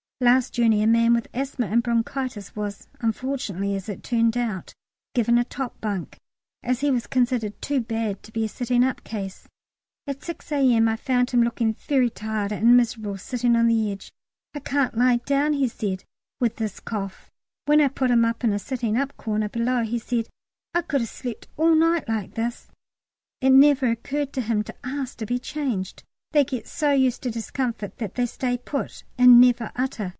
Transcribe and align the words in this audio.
Last 0.23 0.53
journey 0.53 0.83
a 0.83 0.87
man 0.87 1.15
with 1.15 1.27
asthma 1.33 1.65
and 1.65 1.81
bronchitis 1.81 2.55
was, 2.55 2.87
unfortunately 2.99 3.75
as 3.75 3.89
it 3.89 4.03
turned 4.03 4.37
out, 4.37 4.71
given 5.15 5.39
a 5.39 5.43
top 5.43 5.81
bunk, 5.81 6.19
as 6.61 6.81
he 6.81 6.91
was 6.91 7.07
considered 7.07 7.59
too 7.59 7.81
bad 7.81 8.21
to 8.21 8.31
be 8.31 8.45
a 8.45 8.47
sitting 8.47 8.83
up 8.83 9.03
case. 9.03 9.47
At 10.05 10.21
6 10.23 10.51
A.M. 10.51 10.87
I 10.87 10.95
found 10.95 11.31
him 11.31 11.41
looking 11.41 11.73
very 11.73 12.11
tired 12.11 12.51
and 12.51 12.77
miserable 12.77 13.17
sitting 13.17 13.55
on 13.55 13.65
the 13.65 13.91
edge; 13.91 14.11
"I 14.53 14.59
can't 14.59 14.95
lie 14.95 15.21
down," 15.25 15.53
he 15.53 15.67
said, 15.67 16.03
"with 16.39 16.57
this 16.57 16.79
cough." 16.79 17.31
When 17.65 17.81
I 17.81 17.87
put 17.87 18.11
him 18.11 18.23
in 18.23 18.53
a 18.53 18.59
sitting 18.59 18.95
up 18.97 19.17
corner 19.17 19.49
below, 19.49 19.81
he 19.81 19.97
said, 19.97 20.29
"I 20.75 20.83
could 20.83 21.01
a'slep' 21.01 21.47
all 21.57 21.73
night 21.73 22.07
like 22.07 22.35
this!" 22.35 22.67
It 23.41 23.45
had 23.45 23.53
never 23.53 23.89
occurred 23.89 24.33
to 24.33 24.41
him 24.41 24.61
to 24.65 24.75
ask 24.83 25.17
to 25.17 25.25
be 25.25 25.39
changed. 25.39 26.03
They 26.31 26.45
get 26.45 26.67
so 26.67 26.91
used 26.91 27.23
to 27.23 27.31
discomfort 27.31 27.97
that 27.97 28.13
they 28.13 28.27
"stay 28.27 28.59
put" 28.59 29.03
and 29.17 29.41
never 29.41 29.71
utter. 29.75 30.09